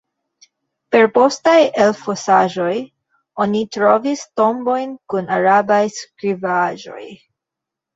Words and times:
Per 0.95 1.01
postaj 1.17 1.57
elfosaĵoj 1.85 2.73
oni 3.47 3.63
trovis 3.79 4.27
tombojn 4.43 5.01
kun 5.15 5.33
arabaj 5.41 5.83
skribaĵoj. 6.03 7.05